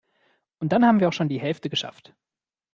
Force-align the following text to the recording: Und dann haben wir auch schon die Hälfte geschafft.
Und 0.57 0.71
dann 0.73 0.83
haben 0.83 0.99
wir 0.99 1.09
auch 1.09 1.13
schon 1.13 1.29
die 1.29 1.39
Hälfte 1.39 1.69
geschafft. 1.69 2.15